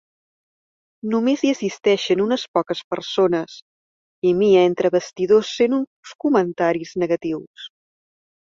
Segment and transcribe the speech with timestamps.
[1.09, 3.57] Només hi assisteixen unes poques persones,
[4.31, 7.73] i Mia entre bastidors sent uns comentaris negatius.